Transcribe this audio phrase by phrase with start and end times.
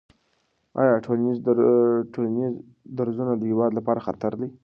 [0.81, 1.37] آیا ټولنیز
[2.97, 4.49] درزونه د هېواد لپاره خطر لري؟